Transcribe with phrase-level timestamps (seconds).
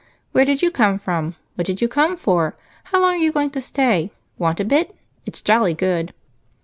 [0.31, 1.35] Where did you come from?
[1.53, 2.55] What did you come for?
[2.85, 4.11] How long are you going to stay?
[4.39, 4.95] Want a bit?
[5.27, 6.11] It's jolly good."